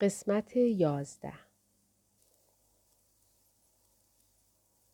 قسمت 0.00 0.56
یازده 0.56 1.32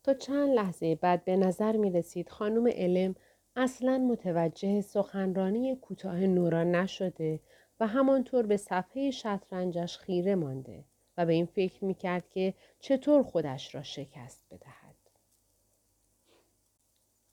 تا 0.03 0.15
چند 0.15 0.49
لحظه 0.49 0.95
بعد 0.95 1.25
به 1.25 1.37
نظر 1.37 1.77
می 1.77 1.91
رسید 1.91 2.29
خانم 2.29 2.67
علم 2.67 3.15
اصلا 3.57 3.99
متوجه 3.99 4.81
سخنرانی 4.81 5.77
کوتاه 5.77 6.21
نورا 6.21 6.65
نشده 6.65 7.41
و 7.81 7.87
همانطور 7.87 8.47
به 8.47 8.57
صفحه 8.57 9.11
شطرنجش 9.11 9.99
خیره 9.99 10.35
مانده 10.35 10.85
و 11.17 11.27
به 11.27 11.33
این 11.33 11.47
فکر 11.47 11.85
می 11.85 11.95
کرد 11.95 12.29
که 12.31 12.55
چطور 12.81 13.23
خودش 13.23 13.75
را 13.75 13.83
شکست 13.83 14.45
بدهد. 14.51 14.97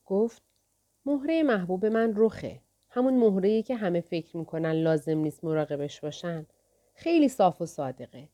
گفت 0.06 0.42
مهره 1.06 1.44
محبوب 1.44 1.86
من 1.86 2.14
رخه. 2.16 2.62
همون 2.90 3.18
مهره‌ای 3.18 3.64
که 3.64 3.76
همه 3.76 4.02
فکر 4.02 4.38
می‌کنن 4.38 4.72
لازم 4.72 5.18
نیست 5.18 5.44
مراقبش 5.44 6.02
باشن. 6.02 6.46
خیلی 7.00 7.30
صاف 7.30 7.62
و 7.62 7.66
صادقه. 7.66 8.30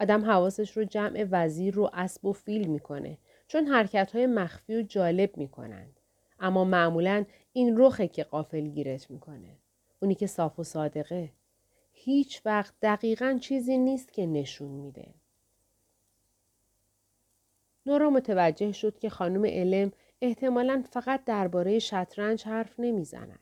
آدم 0.00 0.24
حواسش 0.24 0.76
رو 0.76 0.84
جمع 0.84 1.26
وزیر 1.30 1.74
رو 1.74 1.90
اسب 1.92 2.24
و 2.24 2.32
فیل 2.32 2.68
می‌کنه 2.68 3.18
چون 3.46 3.66
حرکت 3.66 4.12
های 4.12 4.26
مخفی 4.26 4.76
و 4.76 4.82
جالب 4.82 5.36
می‌کنند. 5.36 6.00
اما 6.40 6.64
معمولا 6.64 7.24
این 7.52 7.78
رخه 7.78 8.08
که 8.08 8.24
قافل 8.24 8.66
گیرت 8.66 9.10
می‌کنه. 9.10 9.56
اونی 10.02 10.14
که 10.14 10.26
صاف 10.26 10.58
و 10.58 10.64
صادقه. 10.64 11.32
هیچ 11.92 12.42
وقت 12.44 12.74
دقیقا 12.82 13.38
چیزی 13.40 13.78
نیست 13.78 14.12
که 14.12 14.26
نشون 14.26 14.70
میده. 14.70 15.14
نورا 17.86 18.10
متوجه 18.10 18.72
شد 18.72 18.98
که 18.98 19.10
خانم 19.10 19.46
علم 19.46 19.92
احتمالا 20.20 20.84
فقط 20.90 21.24
درباره 21.24 21.78
شطرنج 21.78 22.44
حرف 22.44 22.80
نمی‌زند. 22.80 23.38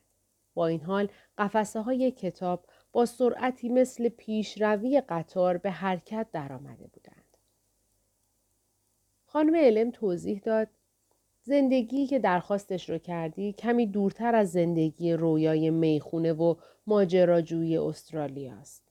با 0.54 0.66
این 0.66 0.80
حال 0.80 1.08
قفسه 1.38 1.80
های 1.80 2.10
کتاب 2.10 2.64
با 2.92 3.06
سرعتی 3.06 3.68
مثل 3.68 4.08
پیشروی 4.08 5.02
قطار 5.08 5.56
به 5.56 5.70
حرکت 5.70 6.26
درآمده 6.32 6.86
بودند. 6.86 7.24
خانم 9.26 9.56
علم 9.56 9.90
توضیح 9.90 10.40
داد 10.44 10.68
زندگی 11.42 12.06
که 12.06 12.18
درخواستش 12.18 12.90
رو 12.90 12.98
کردی 12.98 13.52
کمی 13.52 13.86
دورتر 13.86 14.34
از 14.34 14.52
زندگی 14.52 15.12
رویای 15.12 15.70
می‌خونه 15.70 16.32
و 16.32 16.54
ماجراجویی 16.86 17.76
استرالیاست. 17.76 18.82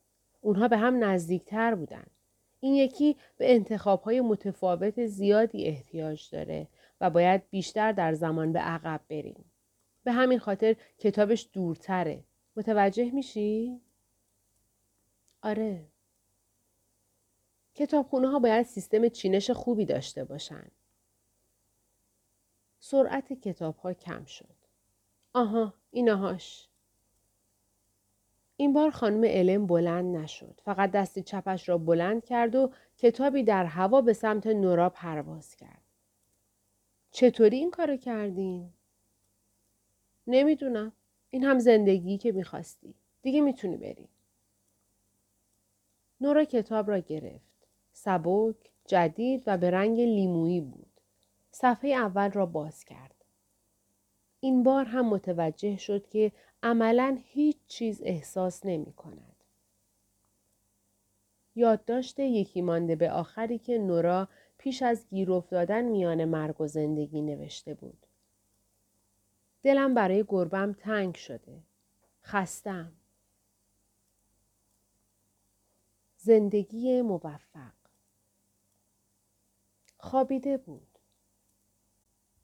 اونها 0.42 0.68
به 0.68 0.78
هم 0.78 1.04
نزدیکتر 1.04 1.76
بودند. 1.76 2.12
این 2.60 2.74
یکی 2.74 3.16
به 3.38 3.54
انتخابهای 3.56 4.22
متفاوت 4.22 5.06
زیادی 5.06 5.66
احتیاج 5.66 6.30
داره 6.32 6.68
و 7.02 7.10
باید 7.10 7.42
بیشتر 7.50 7.92
در 7.92 8.14
زمان 8.14 8.54
به 8.54 8.60
عقب 8.60 9.02
بریم. 9.10 9.46
به 10.04 10.12
همین 10.12 10.40
خاطر 10.40 10.76
کتابش 11.00 11.50
دورتره. 11.54 12.24
متوجه 12.56 13.12
میشی؟ 13.12 13.82
آره. 15.42 15.88
کتابخونه 17.76 18.30
ها 18.30 18.40
باید 18.40 18.66
سیستم 18.66 19.08
چینش 19.08 19.52
خوبی 19.52 19.86
داشته 19.86 20.24
باشن. 20.24 20.68
سرعت 22.80 23.34
کتاب 23.34 23.78
ها 23.78 23.94
کم 23.94 24.26
شد. 24.26 24.56
آها 25.34 25.74
اینهاش. 25.92 26.70
این 28.58 28.74
بار 28.74 28.92
خانم 28.92 29.24
علم 29.26 29.68
بلند 29.68 30.18
نشد. 30.18 30.62
فقط 30.64 30.92
دستی 30.92 31.24
چپش 31.24 31.70
را 31.70 31.78
بلند 31.78 32.26
کرد 32.26 32.56
و 32.56 32.72
کتابی 32.98 33.44
در 33.44 33.66
هوا 33.66 34.02
به 34.02 34.14
سمت 34.14 34.48
نورا 34.48 34.90
پرواز 34.90 35.56
کرد. 35.56 35.82
چطوری 37.12 37.58
این 37.58 37.72
کارو 37.72 37.98
کردین؟ 37.98 38.74
نمی‌دونم. 40.28 40.92
این 41.30 41.44
هم 41.44 41.60
زندگی 41.60 42.18
که 42.18 42.32
می‌خواستی. 42.32 42.96
دیگه 43.22 43.42
می‌تونی 43.42 43.78
بری. 43.78 44.10
نورا 46.22 46.44
کتاب 46.44 46.90
را 46.90 47.00
گرفت. 47.00 47.68
سبک، 47.94 48.56
جدید 48.86 49.44
و 49.48 49.58
به 49.58 49.72
رنگ 49.72 50.00
لیمویی 50.00 50.62
بود. 50.62 51.02
صفحه 51.52 51.90
اول 51.90 52.32
را 52.32 52.46
باز 52.46 52.86
کرد. 52.86 53.16
این 54.40 54.64
بار 54.64 54.86
هم 54.86 55.10
متوجه 55.10 55.78
شد 55.78 56.08
که 56.08 56.32
عملا 56.64 57.18
هیچ 57.24 57.58
چیز 57.68 58.02
احساس 58.04 58.66
نمی 58.66 58.94
کند. 58.94 59.44
یادداشت 61.56 62.20
یکی 62.20 62.62
مانده 62.62 62.96
به 62.96 63.12
آخری 63.12 63.58
که 63.58 63.78
نورا 63.78 64.28
پیش 64.58 64.82
از 64.82 65.08
گیر 65.10 65.32
افتادن 65.32 65.82
میان 65.82 66.26
مرگ 66.26 66.62
و 66.62 66.68
زندگی 66.68 67.22
نوشته 67.22 67.74
بود. 67.74 68.06
دلم 69.64 69.94
برای 69.94 70.26
گربم 70.28 70.74
تنگ 70.74 71.16
شده. 71.16 71.62
خستم. 72.24 72.92
زندگی 76.28 77.02
موفق 77.02 77.74
خوابیده 79.98 80.58
بود. 80.58 81.00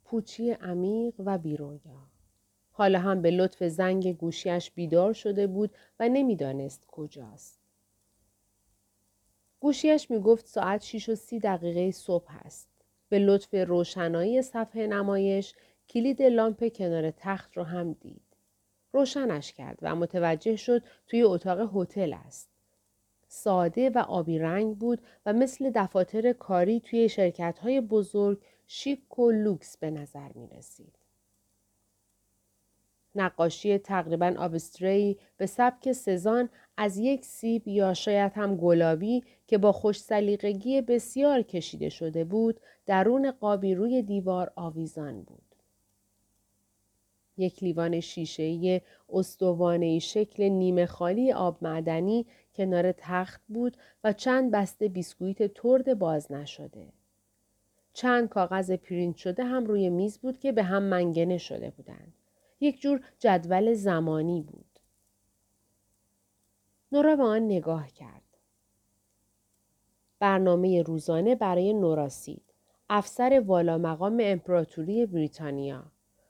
پوچی 0.06 0.52
عمیق 0.52 1.14
و 1.20 1.38
بیرویا. 1.38 2.08
حالا 2.72 3.00
هم 3.00 3.22
به 3.22 3.32
لطف 3.32 3.64
زنگ 3.64 4.18
گوشیش 4.18 4.72
بیدار 4.72 5.14
شده 5.14 5.48
بود 5.48 5.76
و 6.00 6.10
نمی‌دانست 6.10 6.86
کجاست. 6.88 7.60
گوشیش 9.60 10.12
می 10.12 10.20
گفت 10.20 10.48
ساعت 10.48 10.84
6 10.84 11.10
و 11.10 11.16
سی 11.16 11.40
دقیقه 11.40 11.92
صبح 11.92 12.38
است. 12.46 12.70
به 13.10 13.20
لطف 13.20 13.54
روشنایی 13.54 14.42
صفحه 14.42 14.88
نمایش 14.88 15.56
کلید 15.90 16.22
لامپ 16.22 16.74
کنار 16.76 17.12
تخت 17.12 17.58
رو 17.58 17.64
هم 17.64 17.94
دید. 17.94 18.38
روشنش 18.92 19.54
کرد 19.54 19.80
و 19.82 19.96
متوجه 19.96 20.56
شد 20.56 20.84
توی 21.08 21.24
اتاق 21.24 21.72
هتل 21.76 22.14
است. 22.14 22.53
ساده 23.34 23.90
و 23.90 23.98
آبی 23.98 24.40
رنگ 24.40 24.78
بود 24.78 25.02
و 25.26 25.34
مثل 25.34 25.72
دفاتر 25.76 26.34
کاری 26.34 26.80
توی 26.80 27.10
شرکت 27.10 27.60
های 27.60 27.82
بزرگ 27.82 28.42
شیک 28.68 29.20
و 29.20 29.32
لوکس 29.32 29.78
به 29.78 29.92
نظر 29.92 30.32
می 30.36 30.48
رسید. 30.48 30.96
نقاشی 33.16 33.78
تقریبا 33.78 34.34
آبستری 34.38 35.18
به 35.38 35.46
سبک 35.46 35.92
سزان 35.92 36.50
از 36.78 36.98
یک 36.98 37.26
سیب 37.26 37.68
یا 37.68 37.94
شاید 37.94 38.32
هم 38.36 38.56
گلابی 38.56 39.24
که 39.48 39.58
با 39.58 39.72
خوش 39.72 40.00
سلیقگی 40.00 40.82
بسیار 40.82 41.42
کشیده 41.42 41.90
شده 41.90 42.24
بود 42.24 42.60
درون 42.86 43.32
قابی 43.32 43.76
روی 43.76 44.02
دیوار 44.02 44.52
آویزان 44.56 45.22
بود. 45.22 45.56
یک 47.38 47.64
لیوان 47.64 48.00
شیشه‌ای 48.00 48.82
استوانه‌ای 49.10 50.00
شکل 50.00 50.44
نیمه 50.44 50.86
خالی 50.86 51.32
آب 51.32 51.58
معدنی 51.62 52.26
کنار 52.56 52.92
تخت 52.92 53.42
بود 53.48 53.78
و 54.04 54.14
چند 54.14 54.52
بسته 54.52 54.88
بیسکویت 54.88 55.54
ترد 55.54 56.00
باز 56.00 56.32
نشده. 56.32 56.88
چند 57.94 58.30
کاغذ 58.30 58.72
پرینت 58.72 59.16
شده 59.16 59.44
هم 59.44 59.66
روی 59.66 59.90
میز 59.90 60.18
بود 60.18 60.40
که 60.40 60.52
به 60.52 60.64
هم 60.64 60.84
منگنه 60.84 61.38
شده 61.38 61.70
بودند. 61.70 62.14
یک 62.60 62.82
جور 62.82 63.02
جدول 63.20 63.74
زمانی 63.74 64.42
بود. 64.42 64.80
نورا 66.92 67.16
به 67.16 67.24
آن 67.24 67.46
نگاه 67.46 67.88
کرد. 67.88 68.22
برنامه 70.20 70.82
روزانه 70.82 71.36
برای 71.36 71.74
نوراسید. 71.74 72.44
افسر 72.90 73.44
والا 73.46 73.78
مقام 73.78 74.18
امپراتوری 74.22 75.06
بریتانیا. 75.06 75.84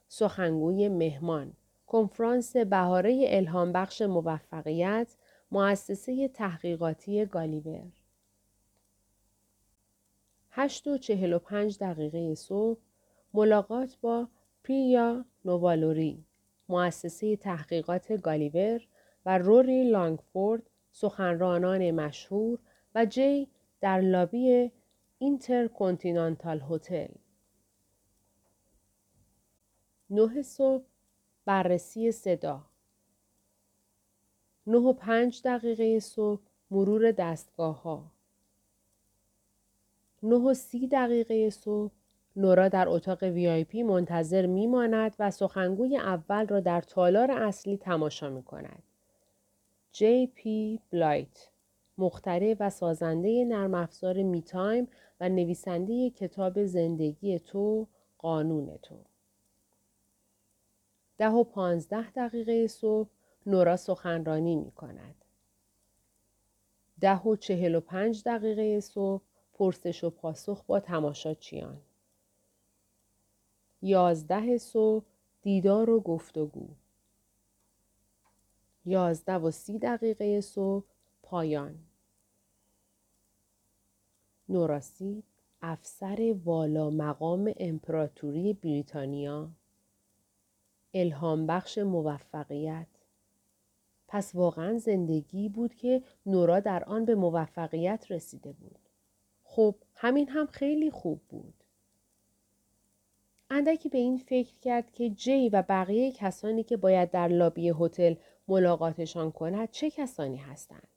سخنگوی 0.08 0.88
مهمان. 0.88 1.52
کنفرانس 1.86 2.56
بهاره 2.56 3.24
الهام 3.28 3.72
بخش 3.72 4.02
موفقیت 4.02 5.14
مؤسسه 5.50 6.28
تحقیقاتی 6.28 7.26
گالیور. 7.26 7.92
هشت 10.50 10.86
و 10.86 10.98
چهل 10.98 11.32
و 11.32 11.38
پنج 11.38 11.78
دقیقه 11.78 12.34
صبح 12.34 12.80
ملاقات 13.34 13.96
با 14.00 14.28
پریا 14.64 15.24
نووالوری 15.44 16.24
مؤسسه 16.68 17.36
تحقیقات 17.36 18.12
گالیور 18.12 18.80
و 19.26 19.38
روری 19.38 19.90
لانگفورد 19.90 20.62
سخنرانان 20.92 21.90
مشهور 21.90 22.58
و 22.94 23.06
جی 23.06 23.48
در 23.80 24.00
لابی 24.00 24.72
اینترکنتیننتال 25.18 26.62
هتل 26.70 27.08
نه 30.10 30.42
صبح 30.42 30.84
بررسی 31.44 32.12
صدا 32.12 32.62
نه 34.66 34.78
و 34.78 34.92
پنج 34.92 35.40
دقیقه 35.44 36.00
صبح 36.00 36.40
مرور 36.70 37.12
دستگاه 37.12 37.82
ها 37.82 38.04
نه 40.22 40.36
و 40.36 40.54
سی 40.54 40.88
دقیقه 40.88 41.50
صبح 41.50 41.92
نورا 42.36 42.68
در 42.68 42.88
اتاق 42.88 43.22
وی 43.22 43.82
منتظر 43.82 44.46
میماند 44.46 45.16
و 45.18 45.30
سخنگوی 45.30 45.96
اول 45.96 46.46
را 46.46 46.60
در 46.60 46.80
تالار 46.80 47.30
اصلی 47.30 47.76
تماشا 47.76 48.30
می 48.30 48.42
کند. 48.42 48.82
جی 49.92 50.26
پی 50.26 50.80
بلایت 50.90 51.48
مخترع 51.98 52.56
و 52.60 52.70
سازنده 52.70 53.44
نرم 53.44 53.74
افزار 53.74 54.22
Me 54.22 54.42
Time 54.42 54.88
و 55.20 55.28
نویسنده 55.28 56.10
کتاب 56.10 56.64
زندگی 56.64 57.38
تو 57.38 57.86
قانون 58.18 58.78
تو. 58.82 58.96
ده 61.18 61.28
و 61.28 61.44
پانزده 61.44 62.10
دقیقه 62.10 62.66
صبح 62.66 63.08
نورا 63.46 63.76
سخنرانی 63.76 64.56
می 64.56 64.70
کند. 64.70 65.14
ده 67.00 67.20
و 67.20 67.36
چهل 67.36 67.74
و 67.74 67.80
پنج 67.80 68.22
دقیقه 68.26 68.80
صبح 68.80 69.22
پرسش 69.54 70.04
و 70.04 70.10
پاسخ 70.10 70.64
با 70.64 70.80
تماشاچیان. 70.80 71.80
یازده 73.82 74.58
صبح 74.58 75.04
دیدار 75.42 75.90
و 75.90 76.00
گفتگو. 76.00 76.68
یازده 78.86 79.34
و 79.34 79.50
سی 79.50 79.78
دقیقه 79.78 80.40
صبح 80.40 80.84
پایان. 81.22 81.78
نوراسید 84.48 85.24
افسر 85.62 86.34
والا 86.44 86.90
مقام 86.90 87.52
امپراتوری 87.56 88.52
بریتانیا 88.52 89.50
الهام 90.94 91.46
بخش 91.46 91.78
موفقیت 91.78 92.86
پس 94.14 94.34
واقعا 94.34 94.78
زندگی 94.78 95.48
بود 95.48 95.74
که 95.74 96.02
نورا 96.26 96.60
در 96.60 96.84
آن 96.84 97.04
به 97.04 97.14
موفقیت 97.14 98.06
رسیده 98.10 98.52
بود. 98.52 98.78
خب 99.44 99.74
همین 99.94 100.28
هم 100.28 100.46
خیلی 100.46 100.90
خوب 100.90 101.20
بود. 101.28 101.54
اندکی 103.50 103.88
به 103.88 103.98
این 103.98 104.18
فکر 104.18 104.58
کرد 104.58 104.92
که 104.92 105.10
جی 105.10 105.48
و 105.48 105.62
بقیه 105.62 106.12
کسانی 106.12 106.62
که 106.62 106.76
باید 106.76 107.10
در 107.10 107.28
لابی 107.28 107.72
هتل 107.80 108.14
ملاقاتشان 108.48 109.32
کند 109.32 109.70
چه 109.70 109.90
کسانی 109.90 110.36
هستند. 110.36 110.88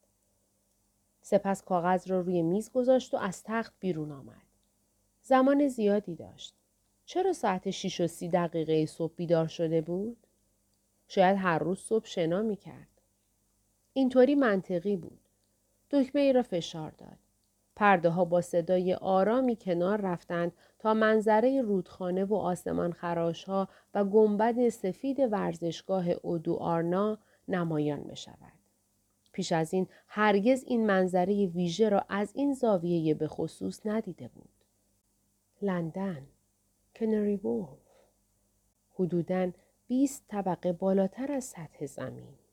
سپس 1.21 1.63
کاغذ 1.63 2.07
را 2.07 2.21
روی 2.21 2.41
میز 2.41 2.71
گذاشت 2.71 3.13
و 3.13 3.17
از 3.17 3.43
تخت 3.43 3.73
بیرون 3.79 4.11
آمد. 4.11 4.47
زمان 5.21 5.67
زیادی 5.67 6.15
داشت. 6.15 6.55
چرا 7.05 7.33
ساعت 7.33 7.69
6 7.69 8.01
و 8.01 8.07
سی 8.07 8.29
دقیقه 8.29 8.85
صبح 8.85 9.13
بیدار 9.15 9.47
شده 9.47 9.81
بود؟ 9.81 10.17
شاید 11.07 11.37
هر 11.37 11.59
روز 11.59 11.79
صبح 11.79 12.05
شنا 12.05 12.41
می 12.41 12.55
کرد. 12.55 12.96
اینطوری 13.97 14.35
منطقی 14.35 14.95
بود. 14.95 15.19
دکمه 15.91 16.21
ای 16.21 16.33
را 16.33 16.43
فشار 16.43 16.91
داد. 16.91 17.17
پرده 17.75 18.09
ها 18.09 18.25
با 18.25 18.41
صدای 18.41 18.93
آرامی 18.93 19.55
کنار 19.55 20.01
رفتند 20.01 20.51
تا 20.79 20.93
منظره 20.93 21.61
رودخانه 21.61 22.25
و 22.25 22.35
آسمان 22.35 22.91
خراش 22.91 23.43
ها 23.43 23.67
و 23.93 24.05
گنبد 24.05 24.69
سفید 24.69 25.19
ورزشگاه 25.19 26.09
اودو 26.09 26.55
آرنا 26.55 27.17
نمایان 27.47 28.03
بشود. 28.03 28.53
پیش 29.31 29.51
از 29.51 29.73
این 29.73 29.87
هرگز 30.07 30.63
این 30.67 30.85
منظره 30.85 31.45
ویژه 31.45 31.89
را 31.89 32.05
از 32.09 32.31
این 32.35 32.53
زاویه 32.53 33.13
به 33.13 33.27
خصوص 33.27 33.85
ندیده 33.85 34.27
بود. 34.27 34.49
لندن 35.61 36.27
کنری 36.95 37.35
وولف 37.35 37.87
حدوداً 38.93 39.51
20 39.87 40.23
طبقه 40.27 40.73
بالاتر 40.73 41.31
از 41.31 41.43
سطح 41.43 41.85
زمین 41.85 42.46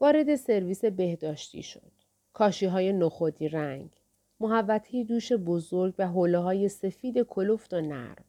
وارد 0.00 0.34
سرویس 0.34 0.84
بهداشتی 0.84 1.62
شد. 1.62 1.92
کاشی 2.32 2.66
های 2.66 2.92
نخودی 2.92 3.48
رنگ. 3.48 3.90
محوطه 4.40 5.04
دوش 5.04 5.32
بزرگ 5.32 5.94
و 5.98 6.08
حوله 6.08 6.38
های 6.38 6.68
سفید 6.68 7.22
کلفت 7.22 7.74
و 7.74 7.80
نرم. 7.80 8.24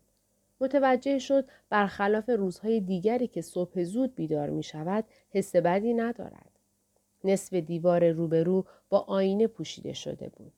متوجه 0.62 1.19
شد 1.19 1.45
برخلاف 1.69 2.30
روزهای 2.30 2.80
دیگری 2.80 3.27
که 3.27 3.42
صبح 3.42 3.83
زود 3.83 4.16
بیدار 4.16 4.50
می 4.50 4.63
شود 4.63 5.04
حس 5.30 5.56
بدی 5.56 5.94
ندارد. 5.94 6.60
نصف 7.24 7.54
دیوار 7.54 8.12
روبرو 8.12 8.65
با 8.89 9.00
آینه 9.00 9.48
پوشیده 9.48 9.94
شده 9.94 10.30
بود. 10.30 10.54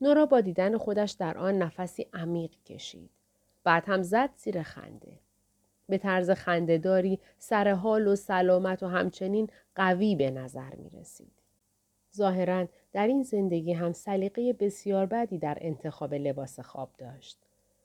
نورا 0.00 0.26
با 0.26 0.40
دیدن 0.40 0.78
خودش 0.78 1.10
در 1.10 1.38
آن 1.38 1.58
نفسی 1.58 2.06
عمیق 2.12 2.50
کشید. 2.66 3.10
بعد 3.64 3.84
هم 3.86 4.02
زد 4.02 4.30
زیر 4.36 4.62
خنده. 4.62 5.12
به 5.92 5.98
طرز 5.98 6.30
خندهداری 6.30 7.18
سر 7.38 7.72
حال 7.72 8.06
و 8.06 8.16
سلامت 8.16 8.82
و 8.82 8.86
همچنین 8.86 9.48
قوی 9.74 10.16
به 10.16 10.30
نظر 10.30 10.74
می 10.74 10.90
رسید. 10.90 11.32
ظاهرا 12.16 12.68
در 12.92 13.06
این 13.06 13.22
زندگی 13.22 13.72
هم 13.72 13.92
سلیقه 13.92 14.52
بسیار 14.52 15.06
بدی 15.06 15.38
در 15.38 15.58
انتخاب 15.60 16.14
لباس 16.14 16.60
خواب 16.60 16.90
داشت. 16.98 17.38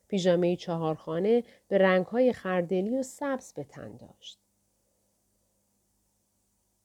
پیژامه 0.08 0.56
چهارخانه 0.56 1.44
به 1.68 1.78
رنگهای 1.78 2.32
خردلی 2.32 2.98
و 2.98 3.02
سبز 3.02 3.52
به 3.52 3.64
تن 3.64 3.96
داشت. 3.96 4.38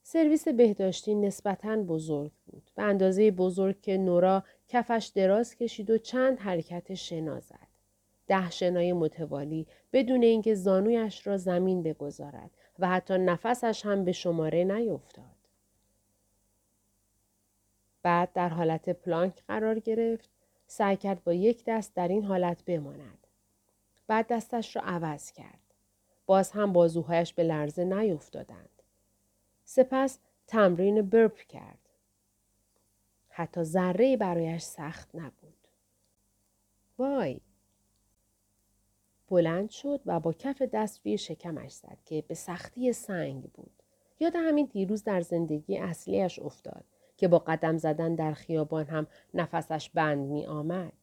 سرویس 0.03 0.47
بهداشتی 0.47 1.15
نسبتاً 1.15 1.75
بزرگ 1.75 2.31
بود. 2.45 2.71
به 2.75 2.83
اندازه 2.83 3.31
بزرگ 3.31 3.81
که 3.81 3.97
نورا 3.97 4.43
کفش 4.67 5.11
دراز 5.15 5.55
کشید 5.55 5.89
و 5.89 5.97
چند 5.97 6.39
حرکت 6.39 6.93
شنا 6.93 7.39
زد. 7.39 7.62
ده 8.27 8.49
شنای 8.49 8.93
متوالی 8.93 9.67
بدون 9.93 10.23
اینکه 10.23 10.55
زانویش 10.55 11.27
را 11.27 11.37
زمین 11.37 11.83
بگذارد 11.83 12.51
و 12.79 12.87
حتی 12.87 13.17
نفسش 13.17 13.85
هم 13.85 14.05
به 14.05 14.11
شماره 14.11 14.63
نیفتاد. 14.63 15.25
بعد 18.03 18.33
در 18.33 18.49
حالت 18.49 18.89
پلانک 18.89 19.43
قرار 19.47 19.79
گرفت 19.79 20.29
سعی 20.67 20.97
کرد 20.97 21.23
با 21.23 21.33
یک 21.33 21.63
دست 21.67 21.95
در 21.95 22.07
این 22.07 22.23
حالت 22.23 22.65
بماند. 22.65 23.27
بعد 24.07 24.27
دستش 24.27 24.75
را 24.75 24.81
عوض 24.81 25.31
کرد. 25.31 25.59
باز 26.25 26.51
هم 26.51 26.73
بازوهایش 26.73 27.33
به 27.33 27.43
لرزه 27.43 27.83
نیفتادند. 27.83 28.81
سپس 29.65 30.19
تمرین 30.47 31.01
برپ 31.01 31.37
کرد. 31.37 31.89
حتی 33.29 33.63
ذره 33.63 34.17
برایش 34.17 34.61
سخت 34.61 35.09
نبود. 35.13 35.67
وای 36.97 37.39
بلند 39.27 39.69
شد 39.69 40.01
و 40.05 40.19
با 40.19 40.33
کف 40.33 40.61
دست 40.61 41.01
روی 41.05 41.17
شکمش 41.17 41.71
زد 41.71 41.97
که 42.05 42.23
به 42.27 42.33
سختی 42.33 42.93
سنگ 42.93 43.43
بود. 43.43 43.83
یاد 44.19 44.33
همین 44.35 44.69
دیروز 44.71 45.03
در 45.03 45.21
زندگی 45.21 45.77
اصلیش 45.77 46.39
افتاد 46.39 46.83
که 47.17 47.27
با 47.27 47.39
قدم 47.39 47.77
زدن 47.77 48.15
در 48.15 48.33
خیابان 48.33 48.85
هم 48.85 49.07
نفسش 49.33 49.89
بند 49.89 50.27
می 50.27 50.45
آمد. 50.45 50.93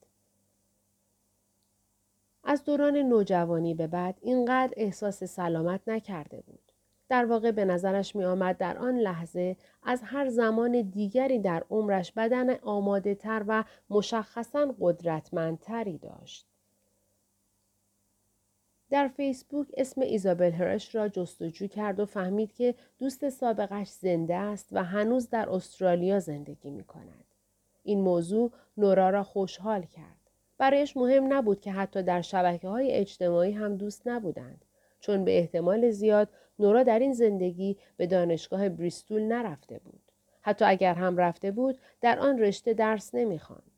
از 2.45 2.65
دوران 2.65 2.97
نوجوانی 2.97 3.75
به 3.75 3.87
بعد 3.87 4.19
اینقدر 4.21 4.75
احساس 4.77 5.25
سلامت 5.25 5.81
نکرده 5.87 6.41
بود. 6.41 6.73
در 7.09 7.25
واقع 7.25 7.51
به 7.51 7.65
نظرش 7.65 8.17
می 8.17 8.25
آمد 8.25 8.59
در 8.59 8.79
آن 8.79 8.99
لحظه 8.99 9.57
از 9.83 10.03
هر 10.05 10.29
زمان 10.29 10.83
دیگری 10.83 11.39
در 11.39 11.65
عمرش 11.71 12.13
بدن 12.13 12.55
آماده 12.55 13.15
تر 13.15 13.45
و 13.47 13.65
مشخصا 13.91 14.75
قدرتمندتری 14.81 15.99
داشت. 15.99 16.47
در 18.91 19.09
فیسبوک 19.09 19.67
اسم 19.77 20.01
ایزابل 20.01 20.51
هرش 20.51 20.95
را 20.95 21.09
جستجو 21.09 21.67
کرد 21.67 22.01
و 22.01 22.07
فهمید 22.07 22.53
که 22.53 22.75
دوست 22.99 23.29
سابقش 23.29 23.89
زنده 23.89 24.35
است 24.35 24.69
و 24.73 24.85
هنوز 24.85 25.29
در 25.29 25.51
استرالیا 25.51 26.21
زندگی 26.21 26.71
می 26.71 26.85
کند. 26.85 27.25
این 27.83 28.01
موضوع 28.01 28.51
نورا 28.77 29.11
را 29.11 29.23
خوشحال 29.23 29.83
کرد. 29.83 30.17
برایش 30.59 30.97
مهم 30.97 31.33
نبود 31.33 31.61
که 31.61 31.73
حتی 31.73 32.03
در 32.03 32.21
شبکه 32.21 32.69
های 32.69 32.93
اجتماعی 32.93 33.53
هم 33.53 33.77
دوست 33.77 34.09
نبودند. 34.09 34.65
چون 35.01 35.25
به 35.25 35.39
احتمال 35.39 35.91
زیاد 35.91 36.29
نورا 36.59 36.83
در 36.83 36.99
این 36.99 37.13
زندگی 37.13 37.77
به 37.97 38.07
دانشگاه 38.07 38.69
بریستول 38.69 39.23
نرفته 39.23 39.79
بود. 39.79 40.03
حتی 40.43 40.65
اگر 40.65 40.95
هم 40.95 41.17
رفته 41.17 41.51
بود 41.51 41.79
در 42.01 42.19
آن 42.19 42.39
رشته 42.39 42.75
درس 42.75 43.15
نمی‌خواند. 43.15 43.70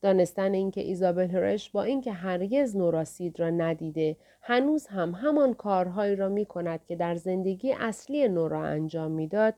دانستن 0.00 0.54
اینکه 0.54 0.80
ایزابل 0.80 1.30
هرش 1.30 1.70
با 1.70 1.82
اینکه 1.82 2.12
هرگز 2.12 2.76
نوراسید 2.76 3.40
را 3.40 3.50
ندیده 3.50 4.16
هنوز 4.40 4.86
هم 4.86 5.10
همان 5.10 5.54
کارهایی 5.54 6.16
را 6.16 6.28
می 6.28 6.46
کند 6.46 6.84
که 6.84 6.96
در 6.96 7.14
زندگی 7.14 7.72
اصلی 7.72 8.28
نورا 8.28 8.64
انجام 8.64 9.10
می‌داد 9.10 9.54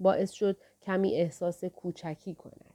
باعث 0.00 0.32
شد 0.32 0.56
کمی 0.82 1.14
احساس 1.14 1.64
کوچکی 1.64 2.34
کند. 2.34 2.74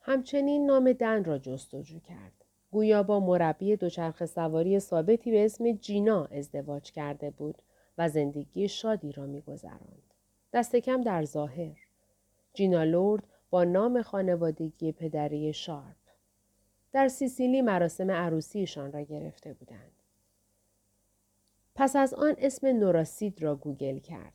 همچنین 0.00 0.66
نام 0.66 0.92
دن 0.92 1.24
را 1.24 1.38
جستجو 1.38 2.00
کرد. 2.00 2.32
گویا 2.70 3.02
با 3.02 3.20
مربی 3.20 3.76
دوچرخه 3.76 4.26
سواری 4.26 4.80
ثابتی 4.80 5.30
به 5.30 5.44
اسم 5.44 5.72
جینا 5.72 6.24
ازدواج 6.24 6.92
کرده 6.92 7.30
بود 7.30 7.62
و 7.98 8.08
زندگی 8.08 8.68
شادی 8.68 9.12
را 9.12 9.26
میگذراند. 9.26 10.14
دست 10.52 10.76
کم 10.76 11.00
در 11.00 11.24
ظاهر. 11.24 11.76
جینا 12.54 12.84
لورد 12.84 13.22
نام 13.62 14.02
خانوادگی 14.02 14.92
پدری 14.92 15.52
شارپ. 15.52 15.96
در 16.92 17.08
سیسیلی 17.08 17.62
مراسم 17.62 18.10
عروسیشان 18.10 18.92
را 18.92 19.00
گرفته 19.00 19.52
بودند. 19.52 19.92
پس 21.74 21.96
از 21.96 22.14
آن 22.14 22.34
اسم 22.38 22.66
نورا 22.66 23.04
سید 23.04 23.42
را 23.42 23.56
گوگل 23.56 23.98
کرد. 23.98 24.32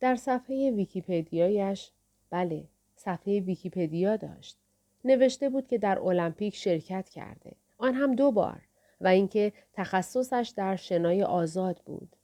در 0.00 0.16
صفحه 0.16 0.70
ویکیپدیایش 0.70 1.90
بله 2.30 2.64
صفحه 2.94 3.40
ویکیپدیا 3.40 4.16
داشت. 4.16 4.58
نوشته 5.04 5.48
بود 5.48 5.66
که 5.66 5.78
در 5.78 5.98
المپیک 5.98 6.56
شرکت 6.56 7.08
کرده. 7.08 7.52
آن 7.78 7.94
هم 7.94 8.14
دو 8.14 8.32
بار 8.32 8.60
و 9.00 9.08
اینکه 9.08 9.52
تخصصش 9.72 10.52
در 10.56 10.76
شنای 10.76 11.22
آزاد 11.22 11.82
بود. 11.84 12.16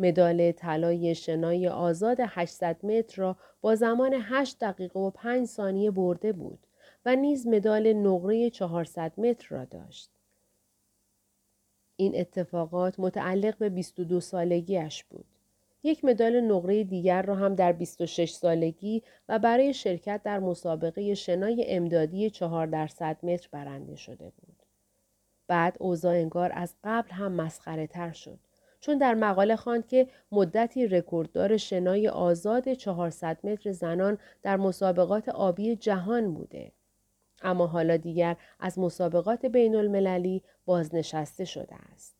مدال 0.00 0.52
طلای 0.52 1.14
شنای 1.14 1.68
آزاد 1.68 2.16
800 2.20 2.86
متر 2.86 3.22
را 3.22 3.36
با 3.60 3.74
زمان 3.74 4.14
8 4.22 4.58
دقیقه 4.58 5.00
و 5.00 5.10
5 5.10 5.46
ثانیه 5.46 5.90
برده 5.90 6.32
بود 6.32 6.66
و 7.06 7.16
نیز 7.16 7.46
مدال 7.46 7.92
نقره 7.92 8.50
400 8.50 9.20
متر 9.20 9.46
را 9.48 9.64
داشت. 9.64 10.10
این 11.96 12.20
اتفاقات 12.20 13.00
متعلق 13.00 13.58
به 13.58 13.68
22 13.68 14.20
سالگیش 14.20 15.04
بود. 15.04 15.24
یک 15.82 16.04
مدال 16.04 16.40
نقره 16.40 16.84
دیگر 16.84 17.22
را 17.22 17.34
هم 17.34 17.54
در 17.54 17.72
26 17.72 18.30
سالگی 18.30 19.02
و 19.28 19.38
برای 19.38 19.74
شرکت 19.74 20.20
در 20.24 20.38
مسابقه 20.38 21.14
شنای 21.14 21.64
امدادی 21.68 22.30
4 22.30 22.66
درصد 22.66 23.16
متر 23.22 23.48
برنده 23.52 23.96
شده 23.96 24.32
بود. 24.36 24.56
بعد 25.46 25.76
اوضاع 25.80 26.14
انگار 26.14 26.52
از 26.54 26.74
قبل 26.84 27.10
هم 27.10 27.32
مسخره 27.32 27.86
تر 27.86 28.12
شد. 28.12 28.38
چون 28.80 28.98
در 28.98 29.14
مقاله 29.14 29.56
خواند 29.56 29.86
که 29.86 30.08
مدتی 30.32 30.86
رکورددار 30.86 31.56
شنای 31.56 32.08
آزاد 32.08 32.72
400 32.72 33.46
متر 33.46 33.72
زنان 33.72 34.18
در 34.42 34.56
مسابقات 34.56 35.28
آبی 35.28 35.76
جهان 35.76 36.34
بوده. 36.34 36.72
اما 37.42 37.66
حالا 37.66 37.96
دیگر 37.96 38.36
از 38.60 38.78
مسابقات 38.78 39.46
بین 39.46 39.74
المللی 39.74 40.42
بازنشسته 40.64 41.44
شده 41.44 41.74
است. 41.92 42.14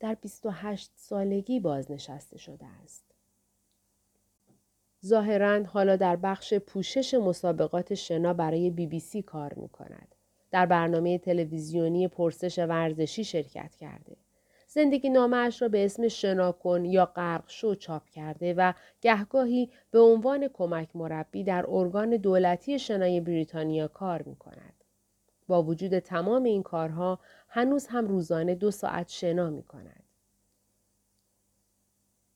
در 0.00 0.14
28 0.14 0.90
سالگی 0.96 1.60
بازنشسته 1.60 2.38
شده 2.38 2.66
است. 2.84 3.04
ظاهرا 5.06 5.62
حالا 5.64 5.96
در 5.96 6.16
بخش 6.16 6.54
پوشش 6.54 7.14
مسابقات 7.14 7.94
شنا 7.94 8.32
برای 8.34 8.70
بی 8.70 8.86
بی 8.86 9.00
سی 9.00 9.22
کار 9.22 9.54
می 9.54 9.68
کند. 9.68 10.14
در 10.50 10.66
برنامه 10.66 11.18
تلویزیونی 11.18 12.08
پرسش 12.08 12.58
ورزشی 12.58 13.24
شرکت 13.24 13.74
کرده. 13.76 14.16
زندگی 14.76 15.10
نامش 15.10 15.62
را 15.62 15.68
به 15.68 15.84
اسم 15.84 16.08
شناکن 16.08 16.84
یا 16.84 17.06
غرق 17.06 17.44
شو 17.46 17.74
چاپ 17.74 18.08
کرده 18.08 18.54
و 18.54 18.72
گهگاهی 19.00 19.70
به 19.90 19.98
عنوان 19.98 20.48
کمک 20.48 20.96
مربی 20.96 21.44
در 21.44 21.64
ارگان 21.68 22.10
دولتی 22.10 22.78
شنای 22.78 23.20
بریتانیا 23.20 23.88
کار 23.88 24.22
می 24.22 24.36
کند. 24.36 24.84
با 25.46 25.62
وجود 25.62 25.98
تمام 25.98 26.44
این 26.44 26.62
کارها 26.62 27.18
هنوز 27.48 27.86
هم 27.86 28.08
روزانه 28.08 28.54
دو 28.54 28.70
ساعت 28.70 29.08
شنا 29.08 29.50
می 29.50 29.62
کند. 29.62 30.02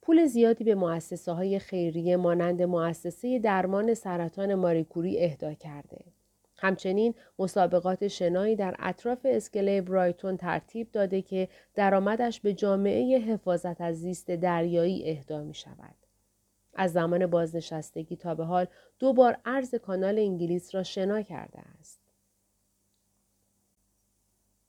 پول 0.03 0.27
زیادی 0.27 0.65
به 0.65 0.75
مؤسسه 0.75 1.33
های 1.33 1.59
خیریه 1.59 2.17
مانند 2.17 2.63
مؤسسه 2.63 3.39
درمان 3.39 3.95
سرطان 3.95 4.55
ماریکوری 4.55 5.19
اهدا 5.19 5.55
کرده. 5.55 6.05
همچنین 6.61 7.15
مسابقات 7.39 8.09
شنایی 8.09 8.57
در 8.57 8.77
اطراف 8.79 9.19
اسکله 9.25 9.81
برایتون 9.81 10.37
ترتیب 10.37 10.93
داده 10.93 11.23
که 11.23 11.49
درآمدش 11.75 12.41
به 12.41 12.55
جامعه 12.55 13.19
حفاظت 13.19 13.81
از 13.81 13.97
زیست 13.97 14.31
دریایی 14.31 15.11
اهدا 15.11 15.43
می 15.43 15.55
شود. 15.55 15.95
از 16.75 16.93
زمان 16.93 17.27
بازنشستگی 17.27 18.17
تا 18.17 18.35
به 18.35 18.45
حال 18.45 18.67
دو 18.99 19.13
بار 19.13 19.37
عرض 19.45 19.75
کانال 19.75 20.19
انگلیس 20.19 20.75
را 20.75 20.83
شنا 20.83 21.23
کرده 21.23 21.59
است. 21.59 22.01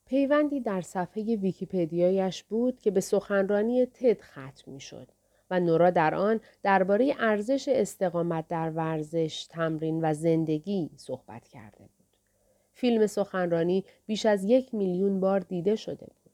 پیوندی 0.06 0.60
در 0.60 0.82
صفحه 0.82 1.36
ویکیپدیایش 1.36 2.44
بود 2.44 2.80
که 2.80 2.92
به 2.92 3.02
سخنرانی 3.02 3.86
تد 3.86 4.22
ختم 4.22 4.72
می 4.72 4.80
شد 4.80 5.08
و 5.52 5.60
نورا 5.60 5.90
در 5.90 6.16
آن 6.16 6.40
درباره 6.64 7.16
ارزش 7.20 7.68
استقامت 7.68 8.48
در 8.48 8.70
ورزش، 8.70 9.46
تمرین 9.50 10.00
و 10.04 10.14
زندگی 10.14 10.90
صحبت 10.96 11.48
کرده 11.48 11.78
بود. 11.78 12.18
فیلم 12.74 13.08
سخنرانی 13.08 13.86
بیش 14.06 14.26
از 14.26 14.44
یک 14.44 14.74
میلیون 14.76 15.20
بار 15.20 15.40
دیده 15.40 15.76
شده 15.76 16.06
بود. 16.06 16.32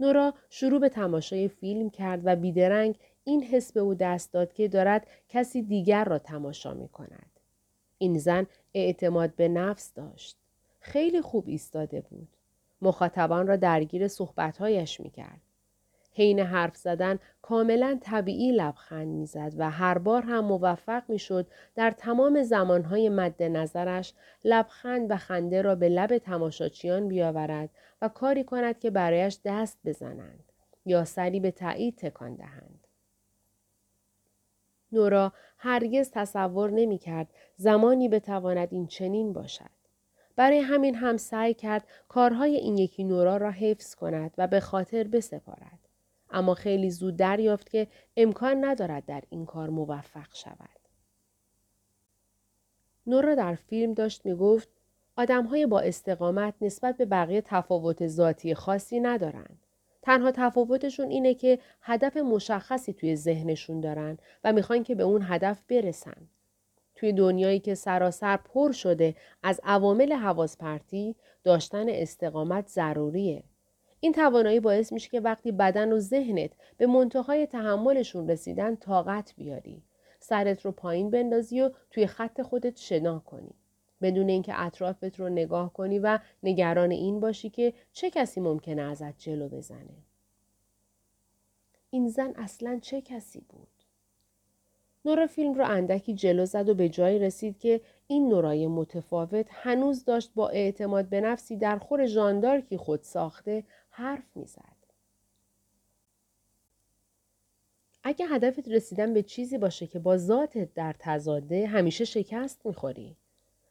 نورا 0.00 0.34
شروع 0.50 0.80
به 0.80 0.88
تماشای 0.88 1.48
فیلم 1.48 1.90
کرد 1.90 2.20
و 2.24 2.36
بیدرنگ 2.36 2.94
این 3.24 3.42
حس 3.42 3.72
به 3.72 3.80
او 3.80 3.94
دست 3.94 4.32
داد 4.32 4.52
که 4.52 4.68
دارد 4.68 5.06
کسی 5.28 5.62
دیگر 5.62 6.04
را 6.04 6.18
تماشا 6.18 6.74
می 6.74 6.88
کند. 6.88 7.30
این 7.98 8.18
زن 8.18 8.46
اعتماد 8.74 9.34
به 9.34 9.48
نفس 9.48 9.94
داشت. 9.94 10.36
خیلی 10.80 11.20
خوب 11.20 11.44
ایستاده 11.48 12.00
بود. 12.00 12.28
مخاطبان 12.82 13.46
را 13.46 13.56
درگیر 13.56 14.08
صحبتهایش 14.08 15.00
می 15.00 15.10
کرد. 15.10 15.40
حین 16.12 16.38
حرف 16.38 16.76
زدن 16.76 17.18
کاملا 17.42 17.98
طبیعی 18.02 18.52
لبخند 18.52 19.08
می‌زد 19.08 19.52
و 19.56 19.70
هر 19.70 19.98
بار 19.98 20.22
هم 20.22 20.44
موفق 20.44 21.02
می‌شد 21.08 21.46
در 21.74 21.90
تمام 21.90 22.42
زمانهای 22.42 23.08
مد 23.08 23.42
نظرش 23.42 24.14
لبخند 24.44 25.10
و 25.10 25.16
خنده 25.16 25.62
را 25.62 25.74
به 25.74 25.88
لب 25.88 26.18
تماشاچیان 26.18 27.08
بیاورد 27.08 27.70
و 28.02 28.08
کاری 28.08 28.44
کند 28.44 28.78
که 28.78 28.90
برایش 28.90 29.38
دست 29.44 29.78
بزنند 29.84 30.44
یا 30.86 31.04
سری 31.04 31.40
به 31.40 31.50
تایید 31.50 31.96
تکان 31.96 32.34
دهند. 32.34 32.86
نورا 34.92 35.32
هرگز 35.58 36.10
تصور 36.10 36.70
نمی 36.70 36.98
کرد 36.98 37.28
زمانی 37.56 38.08
بتواند 38.08 38.68
این 38.70 38.86
چنین 38.86 39.32
باشد. 39.32 39.70
برای 40.36 40.58
همین 40.58 40.94
هم 40.94 41.16
سعی 41.16 41.54
کرد 41.54 41.84
کارهای 42.08 42.56
این 42.56 42.78
یکی 42.78 43.04
نورا 43.04 43.36
را 43.36 43.50
حفظ 43.50 43.94
کند 43.94 44.34
و 44.38 44.46
به 44.46 44.60
خاطر 44.60 45.04
بسپارد. 45.04 45.89
اما 46.30 46.54
خیلی 46.54 46.90
زود 46.90 47.16
دریافت 47.16 47.70
که 47.70 47.86
امکان 48.16 48.64
ندارد 48.64 49.06
در 49.06 49.22
این 49.30 49.46
کار 49.46 49.70
موفق 49.70 50.34
شود. 50.34 50.80
نورا 53.06 53.34
در 53.34 53.54
فیلم 53.54 53.94
داشت 53.94 54.26
می 54.26 54.34
گفت 54.34 54.68
آدم 55.16 55.44
های 55.44 55.66
با 55.66 55.80
استقامت 55.80 56.54
نسبت 56.60 56.96
به 56.96 57.04
بقیه 57.04 57.40
تفاوت 57.40 58.06
ذاتی 58.06 58.54
خاصی 58.54 59.00
ندارند. 59.00 59.66
تنها 60.02 60.30
تفاوتشون 60.30 61.10
اینه 61.10 61.34
که 61.34 61.58
هدف 61.82 62.16
مشخصی 62.16 62.92
توی 62.92 63.16
ذهنشون 63.16 63.80
دارن 63.80 64.18
و 64.44 64.52
می‌خوان 64.52 64.82
که 64.82 64.94
به 64.94 65.02
اون 65.02 65.22
هدف 65.24 65.62
برسن. 65.68 66.28
توی 66.94 67.12
دنیایی 67.12 67.60
که 67.60 67.74
سراسر 67.74 68.36
پر 68.36 68.72
شده 68.72 69.14
از 69.42 69.60
عوامل 69.64 70.12
حواظ 70.12 70.56
پرتی 70.56 71.16
داشتن 71.44 71.88
استقامت 71.88 72.68
ضروریه. 72.68 73.42
این 74.00 74.12
توانایی 74.12 74.60
باعث 74.60 74.92
میشه 74.92 75.08
که 75.08 75.20
وقتی 75.20 75.52
بدن 75.52 75.92
و 75.92 75.98
ذهنت 75.98 76.50
به 76.76 76.86
منتهای 76.86 77.46
تحملشون 77.46 78.30
رسیدن 78.30 78.76
طاقت 78.76 79.34
بیاری. 79.36 79.82
سرت 80.20 80.64
رو 80.64 80.72
پایین 80.72 81.10
بندازی 81.10 81.60
و 81.60 81.70
توی 81.90 82.06
خط 82.06 82.42
خودت 82.42 82.76
شنا 82.76 83.18
کنی. 83.18 83.54
بدون 84.02 84.28
اینکه 84.28 84.60
اطرافت 84.60 85.20
رو 85.20 85.28
نگاه 85.28 85.72
کنی 85.72 85.98
و 85.98 86.18
نگران 86.42 86.90
این 86.90 87.20
باشی 87.20 87.50
که 87.50 87.72
چه 87.92 88.10
کسی 88.10 88.40
ممکنه 88.40 88.82
ازت 88.82 89.18
جلو 89.18 89.48
بزنه. 89.48 90.04
این 91.90 92.08
زن 92.08 92.32
اصلا 92.36 92.78
چه 92.82 93.00
کسی 93.00 93.40
بود؟ 93.48 93.68
نورا 95.04 95.26
فیلم 95.26 95.54
رو 95.54 95.64
اندکی 95.64 96.14
جلو 96.14 96.46
زد 96.46 96.68
و 96.68 96.74
به 96.74 96.88
جایی 96.88 97.18
رسید 97.18 97.58
که 97.58 97.80
این 98.06 98.28
نورای 98.28 98.66
متفاوت 98.66 99.46
هنوز 99.50 100.04
داشت 100.04 100.30
با 100.34 100.48
اعتماد 100.48 101.08
به 101.08 101.20
نفسی 101.20 101.56
در 101.56 101.78
خور 101.78 102.06
ژاندارکی 102.06 102.76
خود 102.76 103.02
ساخته 103.02 103.64
حرف 103.90 104.36
می‌زد. 104.36 104.76
اگه 108.02 108.26
هدفت 108.26 108.68
رسیدن 108.68 109.14
به 109.14 109.22
چیزی 109.22 109.58
باشه 109.58 109.86
که 109.86 109.98
با 109.98 110.16
ذاتت 110.16 110.74
در 110.74 110.94
تزاده 110.98 111.66
همیشه 111.66 112.04
شکست 112.04 112.66
می‌خوری. 112.66 113.16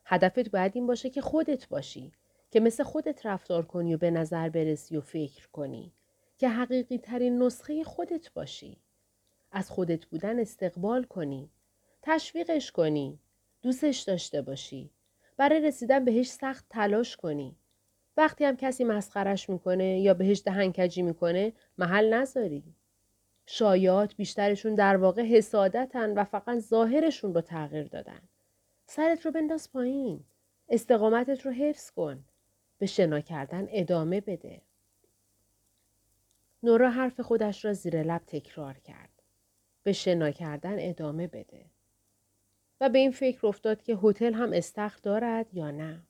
هدفت 0.06 0.50
باید 0.50 0.72
این 0.76 0.88
باشه 0.88 1.10
که 1.10 1.22
خودت 1.22 1.70
باشی 1.70 2.12
که 2.52 2.60
مثل 2.60 2.84
خودت 2.84 3.26
رفتار 3.26 3.66
کنی 3.66 3.96
و 3.96 3.98
به 3.98 4.12
نظر 4.12 4.50
برسی 4.50 4.98
و 4.98 5.02
فکر 5.02 5.48
کنی 5.48 5.92
که 6.38 6.50
حقیقی 6.50 6.98
ترین 6.98 7.44
نسخه 7.44 7.84
خودت 7.84 8.34
باشی. 8.34 8.78
از 9.52 9.70
خودت 9.70 10.06
بودن 10.06 10.40
استقبال 10.40 11.04
کنی. 11.04 11.50
تشویقش 12.02 12.72
کنی. 12.72 13.20
دوستش 13.62 14.00
داشته 14.00 14.42
باشی. 14.42 14.90
برای 15.38 15.62
رسیدن 15.62 16.06
بهش 16.06 16.30
سخت 16.30 16.66
تلاش 16.70 17.18
کنی. 17.18 17.56
وقتی 18.20 18.46
هم 18.46 18.56
کسی 18.58 18.84
مسخرش 18.84 19.50
می‌کنه 19.50 20.00
یا 20.00 20.14
بهش 20.14 20.42
دهنکجی 20.46 21.02
می‌کنه 21.02 21.54
محل 21.78 22.14
نذاری. 22.14 22.64
شایات 23.46 24.16
بیشترشون 24.16 24.76
در 24.76 24.98
واقع 24.98 25.22
حسادتن 25.22 26.14
و 26.14 26.24
فقط 26.24 26.60
ظاهرشون 26.60 27.34
رو 27.34 27.42
تغییر 27.42 27.88
دادن. 27.88 28.22
سرت 28.86 29.26
رو 29.26 29.32
بنداز 29.32 29.72
پایین. 29.72 30.24
استقامتت 30.70 31.46
رو 31.46 31.52
حفظ 31.52 31.92
کن. 31.92 32.24
به 32.78 32.86
شنا 32.86 33.20
کردن 33.20 33.68
ادامه 33.70 34.22
بده. 34.22 34.62
نورا 36.64 36.90
حرف 36.90 37.20
خودش 37.20 37.66
را 37.66 37.74
زیر 37.74 38.04
لب 38.04 38.22
تکرار 38.28 38.74
کرد. 38.74 39.24
به 39.84 39.94
شنا 39.94 40.32
کردن 40.32 40.76
ادامه 40.80 41.28
بده. 41.28 41.66
و 42.82 42.90
به 42.90 43.00
این 43.00 43.12
فکر 43.12 43.48
افتاد 43.48 43.84
که 43.84 43.96
هتل 44.04 44.34
هم 44.34 44.54
استخر 44.54 45.00
دارد 45.04 45.54
یا 45.54 45.72
نه. 45.72 46.09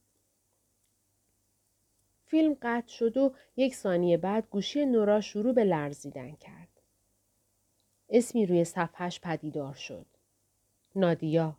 فیلم 2.30 2.58
قطع 2.62 2.88
شد 2.88 3.18
و 3.18 3.34
یک 3.58 3.76
ثانیه 3.76 4.18
بعد 4.18 4.48
گوشی 4.50 4.86
نورا 4.86 5.22
شروع 5.22 5.54
به 5.54 5.64
لرزیدن 5.64 6.32
کرد. 6.32 6.82
اسمی 8.10 8.46
روی 8.46 8.64
صفحش 8.64 9.20
پدیدار 9.20 9.74
شد. 9.74 10.06
نادیا. 10.96 11.58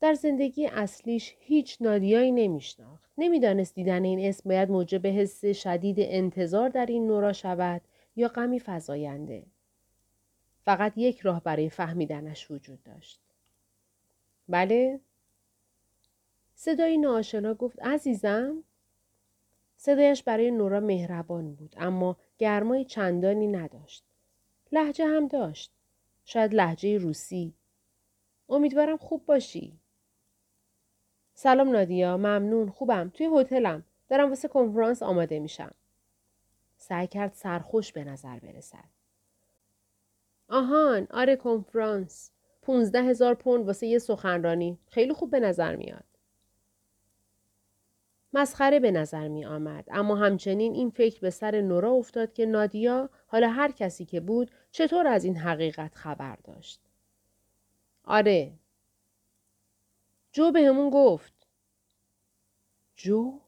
در 0.00 0.14
زندگی 0.14 0.66
اصلیش 0.66 1.34
هیچ 1.40 1.76
نادیایی 1.80 2.32
نمیشناخت. 2.32 3.10
نمی‌دانست 3.18 3.74
دیدن 3.74 4.04
این 4.04 4.28
اسم 4.28 4.48
باید 4.48 4.70
موجب 4.70 5.06
حس 5.06 5.44
شدید 5.44 5.96
انتظار 5.98 6.68
در 6.68 6.86
این 6.86 7.06
نورا 7.06 7.32
شود 7.32 7.82
یا 8.16 8.28
غمی 8.28 8.62
فزاینده. 8.66 9.46
فقط 10.64 10.92
یک 10.96 11.20
راه 11.20 11.42
برای 11.42 11.70
فهمیدنش 11.70 12.50
وجود 12.50 12.82
داشت. 12.82 13.20
بله؟ 14.48 15.00
صدای 16.64 16.98
ناآشنا 16.98 17.54
گفت 17.54 17.82
عزیزم. 17.82 18.64
صدایش 19.76 20.22
برای 20.22 20.50
نورا 20.50 20.80
مهربان 20.80 21.54
بود 21.54 21.74
اما 21.78 22.16
گرمای 22.38 22.84
چندانی 22.84 23.46
نداشت. 23.46 24.04
لحجه 24.72 25.06
هم 25.06 25.28
داشت. 25.28 25.72
شاید 26.24 26.54
لحجه 26.54 26.98
روسی. 26.98 27.54
امیدوارم 28.48 28.96
خوب 28.96 29.26
باشی. 29.26 29.78
سلام 31.34 31.68
نادیا 31.68 32.16
ممنون 32.16 32.70
خوبم. 32.70 33.10
توی 33.14 33.30
هتلم. 33.40 33.84
دارم 34.08 34.28
واسه 34.28 34.48
کنفرانس 34.48 35.02
آماده 35.02 35.38
میشم. 35.38 35.74
سعی 36.76 37.06
کرد 37.06 37.32
سرخوش 37.34 37.92
به 37.92 38.04
نظر 38.04 38.38
برسد. 38.38 38.88
آهان 40.48 41.06
آره 41.10 41.36
کنفرانس. 41.36 42.30
پونزده 42.62 43.02
هزار 43.02 43.34
پوند 43.34 43.66
واسه 43.66 43.86
یه 43.86 43.98
سخنرانی. 43.98 44.78
خیلی 44.86 45.12
خوب 45.12 45.30
به 45.30 45.40
نظر 45.40 45.76
میاد. 45.76 46.11
مسخره 48.32 48.80
به 48.80 48.90
نظر 48.90 49.28
می 49.28 49.44
آمد 49.44 49.84
اما 49.90 50.16
همچنین 50.16 50.74
این 50.74 50.90
فکر 50.90 51.20
به 51.20 51.30
سر 51.30 51.60
نورا 51.60 51.90
افتاد 51.90 52.32
که 52.32 52.46
نادیا 52.46 53.10
حالا 53.26 53.48
هر 53.48 53.70
کسی 53.70 54.04
که 54.04 54.20
بود 54.20 54.50
چطور 54.70 55.06
از 55.06 55.24
این 55.24 55.36
حقیقت 55.36 55.94
خبر 55.94 56.36
داشت 56.44 56.80
آره 58.04 58.52
جو 60.32 60.52
به 60.52 60.60
همون 60.60 60.90
گفت. 60.90 61.32
جو؟ 62.96 63.40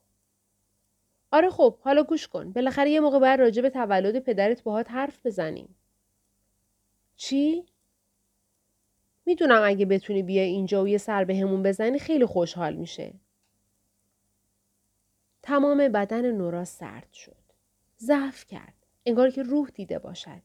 آره 1.30 1.50
خب 1.50 1.78
حالا 1.80 2.02
گوش 2.02 2.28
کن. 2.28 2.52
بالاخره 2.52 2.90
یه 2.90 3.00
موقع 3.00 3.18
باید 3.18 3.40
راجع 3.40 3.62
به 3.62 3.70
تولد 3.70 4.18
پدرت 4.18 4.62
باهات 4.62 4.90
حرف 4.90 5.26
بزنیم. 5.26 5.74
چی؟ 7.16 7.66
می‌دونم 9.26 9.62
اگه 9.64 9.86
بتونی 9.86 10.22
بیای 10.22 10.48
اینجا 10.48 10.82
و 10.82 10.88
یه 10.88 10.98
سر 10.98 11.24
به 11.24 11.36
همون 11.36 11.62
بزنی 11.62 11.98
خیلی 11.98 12.26
خوشحال 12.26 12.74
میشه. 12.74 13.14
تمام 15.44 15.88
بدن 15.88 16.30
نورا 16.30 16.64
سرد 16.64 17.12
شد. 17.12 17.36
ضعف 17.98 18.46
کرد. 18.46 18.74
انگار 19.06 19.30
که 19.30 19.42
روح 19.42 19.68
دیده 19.68 19.98
باشد. 19.98 20.42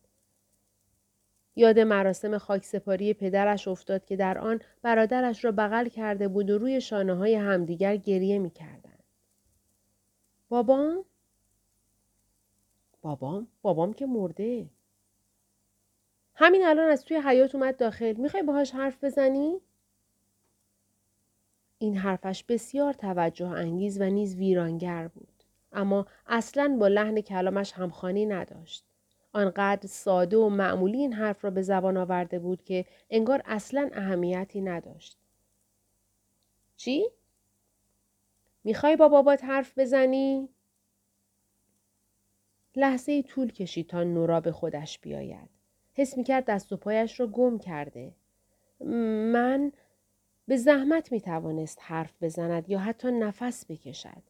یاد 1.56 1.80
مراسم 1.80 2.38
خاکسپاری 2.38 3.14
پدرش 3.14 3.68
افتاد 3.68 4.06
که 4.06 4.16
در 4.16 4.38
آن 4.38 4.62
برادرش 4.82 5.46
را 5.46 5.52
بغل 5.52 5.88
کرده 5.88 6.28
بود 6.28 6.50
و 6.50 6.58
روی 6.58 6.82
شانه 6.82 7.14
های 7.14 7.36
همدیگر 7.36 7.98
گریه 7.98 8.40
می 8.40 8.50
کردن. 8.50 8.98
بابام؟ 10.50 11.06
بابام؟ 13.02 13.48
بابام 13.62 13.94
که 13.94 14.06
مرده. 14.06 14.70
همین 16.36 16.66
الان 16.66 16.90
از 16.90 17.06
توی 17.06 17.18
حیات 17.18 17.56
اومد 17.56 17.78
داخل. 17.78 18.14
می‌خوای 18.14 18.44
باهاش 18.44 18.72
حرف 18.72 19.04
بزنی؟ 19.04 19.62
این 21.80 21.98
حرفش 21.98 22.44
بسیار 22.44 22.94
توجه 22.94 23.48
انگیز 23.48 24.02
و 24.02 24.04
نیز 24.04 24.36
ویرانگر 24.36 25.08
بود. 25.08 25.44
اما 25.72 26.06
اصلا 26.28 26.78
با 26.80 26.88
لحن 26.88 27.22
کلامش 27.22 27.72
همخانی 27.72 28.26
نداشت. 28.26 28.86
آنقدر 29.34 29.88
ساده 29.88 30.38
و 30.38 30.50
معمولی 30.50 30.98
این 30.98 31.14
حرف 31.14 31.44
را 31.44 31.52
به 31.52 31.62
زبان 31.62 31.98
آورده 31.98 32.40
بود 32.40 32.64
که 32.64 32.86
انگار 33.10 33.42
اصلا 33.46 33.90
اهمیتی 33.94 34.62
نداشت. 34.62 35.18
چی؟ 36.78 37.06
می‌خوای 38.64 38.96
با 38.96 39.10
بابات 39.10 39.44
حرف 39.44 39.80
بزنی؟ 39.80 40.50
لحظه 42.76 43.22
طول 43.22 43.52
کشید 43.52 43.88
تا 43.88 44.04
نورا 44.04 44.42
به 44.42 44.52
خودش 44.52 45.00
بیاید. 45.00 45.50
حس 45.94 46.18
می‌کرد 46.18 46.46
دست 46.46 46.74
و 46.74 46.78
پایش 46.78 47.20
را 47.20 47.28
گم 47.28 47.58
کرده. 47.58 48.12
من 49.34 49.72
به 50.50 50.58
زحمت 50.58 51.12
می 51.12 51.22
توانست 51.22 51.78
حرف 51.82 52.24
بزند 52.24 52.70
یا 52.70 52.80
حتی 52.80 53.12
نفس 53.12 53.66
بکشد. 53.66 54.24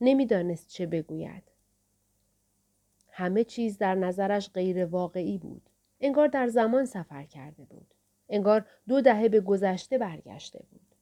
نمی‌دانست 0.00 0.68
چه 0.68 0.86
بگوید. 0.86 1.42
همه 3.10 3.44
چیز 3.44 3.78
در 3.78 3.94
نظرش 3.94 4.50
غیر 4.50 4.84
واقعی 4.84 5.38
بود. 5.38 5.62
انگار 6.00 6.28
در 6.28 6.48
زمان 6.48 6.84
سفر 6.84 7.24
کرده 7.24 7.64
بود. 7.64 7.94
انگار 8.28 8.66
دو 8.88 9.00
دهه 9.00 9.28
به 9.28 9.40
گذشته 9.40 9.98
برگشته 9.98 10.64
بود. 10.70 10.94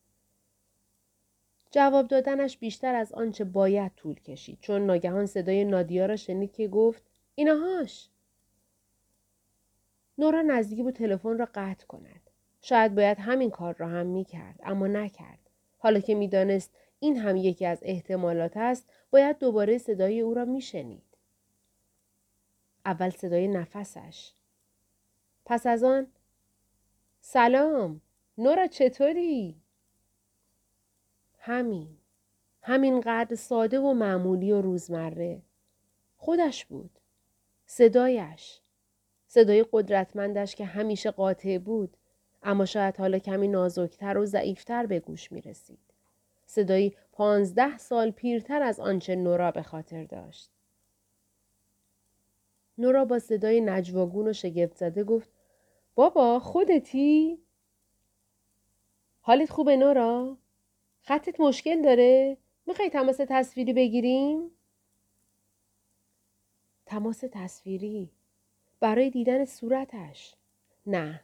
جواب 1.71 2.09
دادنش 2.09 2.59
بیشتر 2.59 2.95
از 2.95 3.13
آنچه 3.13 3.45
باید 3.45 3.93
طول 3.97 4.21
کشید 4.21 4.59
چون 4.61 4.87
ناگهان 4.87 5.27
صدای 5.27 5.65
نادیا 5.65 6.07
را 6.07 6.17
شنید 6.17 6.53
که 6.53 6.69
گفت 6.69 7.03
اینهاش 7.35 8.09
نورا 10.19 10.43
نزدیکی 10.43 10.83
بود 10.83 10.95
تلفن 10.95 11.39
را 11.39 11.49
قطع 11.55 11.87
کند 11.87 12.28
شاید 12.63 12.95
باید 12.95 13.19
همین 13.21 13.51
کار 13.51 13.75
را 13.79 13.89
هم 13.89 14.07
می 14.07 14.25
کرد 14.25 14.61
اما 14.63 14.87
نکرد 14.87 15.39
حالا 15.79 16.01
که 16.01 16.15
می‌دانست 16.15 16.71
این 17.01 17.17
هم 17.17 17.37
یکی 17.37 17.67
از 17.67 17.79
احتمالات 17.83 18.57
است 18.57 18.91
باید 19.11 19.39
دوباره 19.39 19.79
صدای 19.79 20.21
او 20.21 20.35
را 20.35 20.45
میشنید 20.45 21.03
اول 22.89 23.11
صدای 23.11 23.49
نفسش. 23.49 24.33
پس 25.45 25.67
از 25.67 25.85
آن 25.85 26.07
سلام 27.21 28.01
نورا 28.39 28.67
چطوری؟ 28.67 29.61
همین. 31.39 31.89
همین 32.63 33.01
قدر 33.01 33.35
ساده 33.35 33.81
و 33.81 33.93
معمولی 33.93 34.53
و 34.53 34.63
روزمره. 34.63 35.43
خودش 36.17 36.65
بود. 36.65 36.91
صدایش. 37.67 38.61
صدای 39.27 39.67
قدرتمندش 39.73 40.55
که 40.55 40.65
همیشه 40.65 41.11
قاطع 41.11 41.59
بود. 41.59 41.97
اما 42.43 42.65
شاید 42.65 42.97
حالا 42.97 43.19
کمی 43.19 43.49
نازکتر 43.49 44.19
و 44.19 44.27
ضعیفتر 44.27 44.87
به 44.87 45.01
گوش 45.01 45.33
می 45.33 45.41
رسید. 45.41 45.79
صدایی 46.47 46.97
پانزده 47.13 47.79
سال 47.79 48.11
پیرتر 48.11 48.63
از 48.63 48.81
آنچه 48.81 49.17
نورا 49.17 49.51
به 49.51 49.63
خاطر 49.63 50.05
داشت. 50.05 50.51
نورا 52.79 53.05
با 53.05 53.19
صدای 53.19 53.61
نجواگون 53.61 54.29
و 54.29 54.33
شگفت 54.33 54.77
زده 54.77 55.05
گفت 55.05 55.31
بابا 55.95 56.39
خودتی؟ 56.39 57.39
حالت 59.21 59.51
خوبه 59.51 59.77
نورا؟ 59.77 60.37
خطت 61.01 61.41
مشکل 61.41 61.83
داره؟ 61.83 62.37
می‌خوای 62.67 62.91
تماس 62.91 63.17
تصویری 63.29 63.73
بگیریم؟ 63.73 64.51
تماس 66.87 67.25
تصویری 67.33 68.11
برای 68.81 69.11
دیدن 69.11 69.45
صورتش 69.45 70.35
نه 70.87 71.21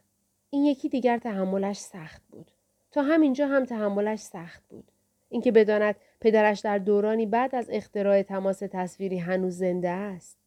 این 0.55 0.65
یکی 0.65 0.89
دیگر 0.89 1.17
تحملش 1.17 1.77
سخت 1.77 2.21
بود 2.31 2.51
تا 2.91 3.01
همینجا 3.01 3.47
هم 3.47 3.65
تحملش 3.65 4.19
سخت 4.19 4.63
بود 4.69 4.91
اینکه 5.29 5.51
بداند 5.51 5.95
پدرش 6.21 6.59
در 6.59 6.77
دورانی 6.77 7.25
بعد 7.25 7.55
از 7.55 7.69
اختراع 7.71 8.21
تماس 8.21 8.59
تصویری 8.59 9.17
هنوز 9.17 9.57
زنده 9.57 9.89
است 9.89 10.37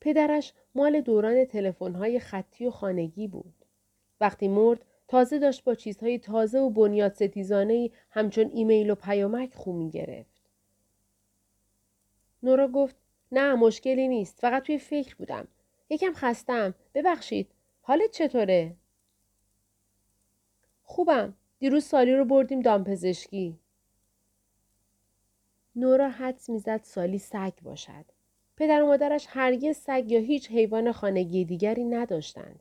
پدرش 0.00 0.52
مال 0.74 1.00
دوران 1.00 1.44
تلفن‌های 1.44 2.20
خطی 2.20 2.66
و 2.66 2.70
خانگی 2.70 3.28
بود. 3.28 3.54
وقتی 4.20 4.48
مرد 4.48 4.84
تازه 5.08 5.38
داشت 5.38 5.64
با 5.64 5.74
چیزهای 5.74 6.18
تازه 6.18 6.58
و 6.58 6.70
بنیاد 6.70 7.12
ستیزانه 7.12 7.90
همچون 8.10 8.50
ایمیل 8.54 8.90
و 8.90 8.94
پیامک 8.94 9.54
خو 9.54 9.72
می 9.72 9.90
گرفت. 9.90 10.42
نورا 12.42 12.68
گفت 12.68 12.96
نه 13.32 13.54
مشکلی 13.54 14.08
نیست 14.08 14.38
فقط 14.40 14.62
توی 14.62 14.78
فکر 14.78 15.14
بودم. 15.14 15.48
یکم 15.90 16.12
خستم. 16.14 16.74
ببخشید. 16.94 17.50
حالت 17.82 18.10
چطوره؟ 18.10 18.76
خوبم. 20.94 21.34
دیروز 21.58 21.84
سالی 21.84 22.14
رو 22.16 22.24
بردیم 22.24 22.60
دامپزشکی. 22.60 23.58
نورا 25.76 26.08
حدس 26.08 26.50
می‌زد 26.50 26.80
سالی 26.82 27.18
سگ 27.18 27.52
باشد. 27.62 28.04
پدر 28.56 28.82
و 28.82 28.86
مادرش 28.86 29.26
هرگز 29.28 29.76
سگ 29.76 30.04
یا 30.08 30.20
هیچ 30.20 30.50
حیوان 30.50 30.92
خانگی 30.92 31.44
دیگری 31.44 31.84
نداشتند. 31.84 32.60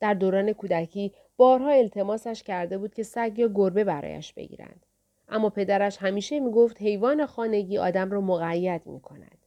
در 0.00 0.14
دوران 0.14 0.52
کودکی 0.52 1.12
بارها 1.36 1.70
التماسش 1.70 2.42
کرده 2.42 2.78
بود 2.78 2.94
که 2.94 3.02
سگ 3.02 3.38
یا 3.38 3.48
گربه 3.48 3.84
برایش 3.84 4.32
بگیرند. 4.32 4.86
اما 5.28 5.50
پدرش 5.50 5.96
همیشه 5.96 6.40
می‌گفت 6.40 6.82
حیوان 6.82 7.26
خانگی 7.26 7.78
آدم 7.78 8.10
را 8.10 8.20
مقید 8.20 8.86
می 8.86 9.00
کند. 9.00 9.38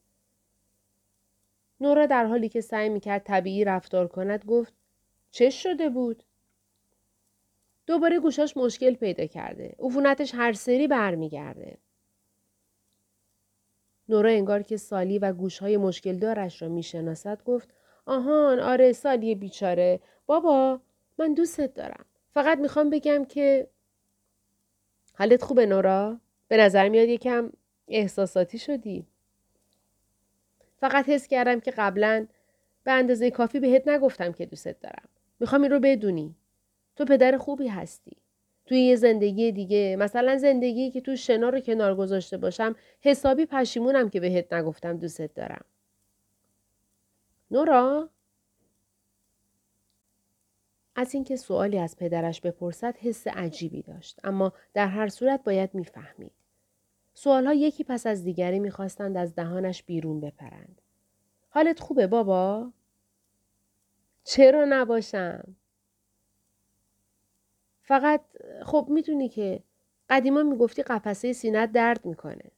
نورا 1.82 2.06
در 2.06 2.26
حالی 2.26 2.50
که 2.50 2.62
سعی 2.62 2.90
می‌کرد 2.90 3.24
طبیعی 3.24 3.64
رفتار 3.64 4.08
کند 4.08 4.46
گفت 4.46 4.74
چه 5.32 5.50
شده 5.50 5.90
بود؟ 5.90 6.24
دوباره 7.88 8.20
گوشاش 8.20 8.58
مشکل 8.58 8.94
پیدا 8.94 9.26
کرده. 9.26 9.76
عفونتش 9.80 10.36
هر 10.36 10.54
سری 10.54 10.88
برمیگرده. 10.88 11.78
نورا 14.10 14.30
انگار 14.30 14.62
که 14.64 14.78
سالی 14.78 15.20
و 15.20 15.34
گوشهای 15.34 15.78
مشکل 15.78 16.18
دارش 16.18 16.62
را 16.62 16.70
می‌شناسد 16.70 17.44
گفت 17.44 17.70
آهان 18.06 18.60
آره 18.60 18.94
سالی 18.94 19.36
بیچاره. 19.36 20.00
بابا 20.26 20.82
من 21.18 21.34
دوستت 21.34 21.74
دارم. 21.74 22.06
فقط 22.34 22.58
می‌خوام 22.58 22.90
بگم 22.90 23.26
که 23.26 23.68
حالت 25.14 25.44
خوبه 25.44 25.66
نورا؟ 25.66 26.20
به 26.48 26.58
نظر 26.58 26.90
میاد 26.90 27.08
یکم 27.08 27.52
احساساتی 27.88 28.58
شدی. 28.58 29.06
فقط 30.80 31.10
حس 31.10 31.28
کردم 31.28 31.60
که 31.60 31.72
قبلا 31.72 32.28
به 32.84 32.92
اندازه 32.92 33.32
کافی 33.32 33.60
بهت 33.60 33.88
نگفتم 33.88 34.32
که 34.32 34.46
دوستت 34.46 34.80
دارم. 34.80 35.10
می‌خوام 35.40 35.62
این 35.62 35.72
رو 35.72 35.80
بدونی. 35.80 36.36
تو 36.98 37.06
پدر 37.06 37.38
خوبی 37.38 37.68
هستی. 37.68 38.18
توی 38.66 38.80
یه 38.80 38.96
زندگی 38.96 39.52
دیگه 39.52 39.96
مثلا 40.00 40.38
زندگی 40.38 40.92
که 40.92 41.02
تو 41.02 41.16
شنا 41.16 41.50
رو 41.50 41.60
کنار 41.60 41.96
گذاشته 41.96 42.38
باشم 42.38 42.76
حسابی 43.02 43.46
پشیمونم 43.46 44.10
که 44.10 44.20
بهت 44.20 44.54
نگفتم 44.54 44.98
دوستت 44.98 45.34
دارم. 45.34 45.66
نورا؟ 47.52 48.10
از 50.96 51.14
اینکه 51.14 51.36
سوالی 51.36 51.80
از 51.80 51.98
پدرش 51.98 52.42
بپرسد 52.42 52.98
حس 52.98 53.28
عجیبی 53.28 53.82
داشت. 53.82 54.20
اما 54.24 54.54
در 54.74 54.88
هر 54.88 55.08
صورت 55.08 55.44
باید 55.44 55.74
می‌فهمید. 55.74 56.32
سوالها 57.14 57.54
یکی 57.54 57.84
پس 57.84 58.08
از 58.08 58.24
دیگری 58.24 58.60
می‌خواستند 58.60 59.18
از 59.18 59.36
دهانش 59.36 59.84
بیرون 59.84 60.20
بپرند. 60.20 60.82
حالت 61.50 61.80
خوبه 61.80 62.08
بابا؟ 62.08 62.72
چرا 64.24 64.66
نباشم؟ 64.70 65.56
فقط 67.88 68.22
خب 68.66 68.88
می‌دونی 68.90 69.30
که 69.30 69.64
قدیما 70.10 70.44
می‌گفتی 70.44 70.84
قفسه 70.84 71.34
سینت 71.34 71.72
درد 71.72 72.06
می‌کنه. 72.06 72.52